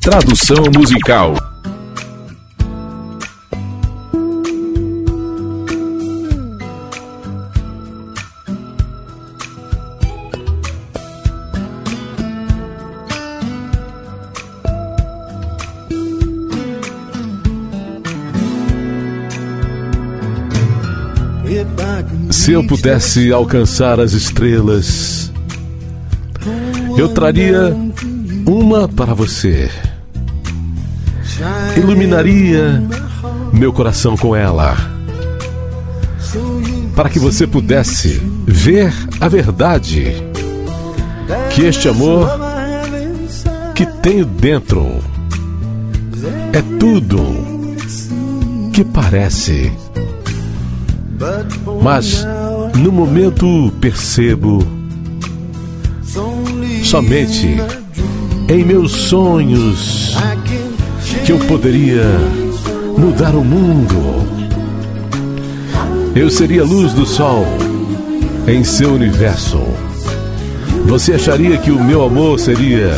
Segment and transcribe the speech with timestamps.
[0.00, 1.34] Tradução musical.
[22.30, 25.30] Se eu pudesse alcançar as estrelas,
[26.96, 27.76] eu traria
[28.46, 29.70] uma para você.
[31.76, 32.82] Iluminaria
[33.52, 34.76] meu coração com ela,
[36.94, 40.14] para que você pudesse ver a verdade
[41.54, 42.28] que este amor
[43.74, 44.98] que tenho dentro
[46.52, 47.20] é tudo
[48.72, 49.72] que parece.
[51.82, 52.26] Mas
[52.74, 54.66] no momento percebo
[56.82, 57.56] somente
[58.48, 60.16] em meus sonhos
[61.30, 62.02] que eu poderia
[62.98, 64.26] mudar o mundo.
[66.12, 67.46] Eu seria a luz do sol
[68.48, 69.62] em seu universo.
[70.86, 72.90] Você acharia que o meu amor seria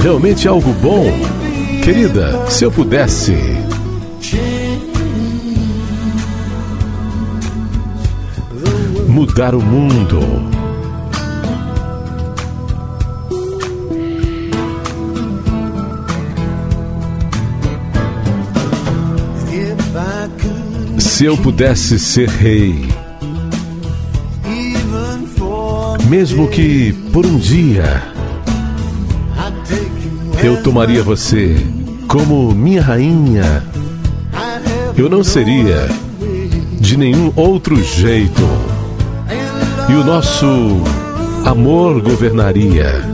[0.00, 1.10] realmente algo bom?
[1.82, 3.34] Querida, se eu pudesse.
[9.08, 10.59] Mudar o mundo.
[20.98, 22.88] Se eu pudesse ser rei,
[26.08, 28.02] mesmo que por um dia,
[30.42, 31.56] eu tomaria você
[32.08, 33.62] como minha rainha,
[34.96, 35.88] eu não seria
[36.80, 38.42] de nenhum outro jeito,
[39.88, 40.46] e o nosso
[41.44, 43.04] amor governaria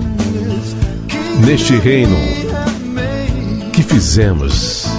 [1.45, 2.17] neste reino
[3.73, 4.96] que fizemos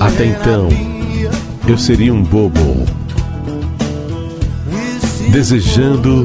[0.00, 0.68] até então
[1.68, 2.86] eu seria um bobo,
[5.30, 6.24] desejando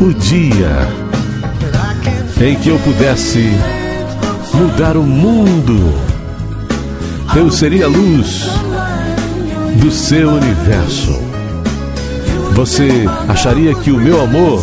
[0.00, 0.88] o dia
[2.40, 3.50] em que eu pudesse
[4.52, 5.94] mudar o mundo.
[7.36, 8.48] Eu seria a luz
[9.80, 11.18] do seu universo.
[12.54, 14.60] Você acharia que o meu amor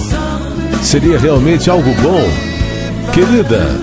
[0.81, 2.28] seria realmente algo bom?
[3.13, 3.80] Querida,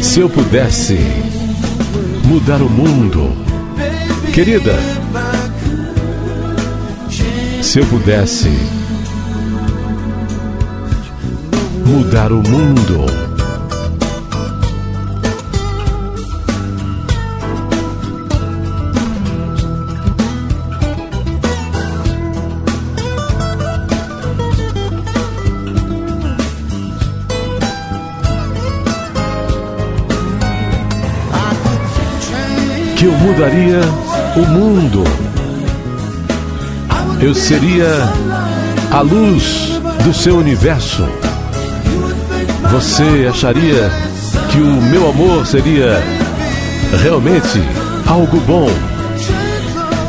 [0.00, 0.98] se eu pudesse
[2.24, 3.32] mudar o mundo,
[4.32, 4.78] Querida,
[7.62, 8.48] se eu pudesse
[11.84, 13.06] mudar o mundo,
[33.02, 33.80] que eu mudaria
[34.36, 35.02] o mundo.
[37.20, 37.88] Eu seria
[38.92, 41.04] a luz do seu universo.
[42.70, 43.90] Você acharia
[44.52, 46.00] que o meu amor seria
[47.02, 47.60] realmente
[48.06, 48.70] algo bom?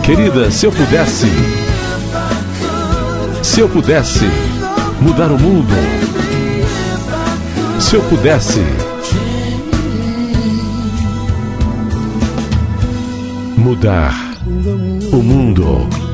[0.03, 1.25] Querida, se eu pudesse,
[3.41, 4.29] se eu pudesse
[5.01, 5.73] mudar o mundo,
[7.79, 8.63] se eu pudesse
[13.63, 14.13] mudar
[15.13, 16.12] o mundo.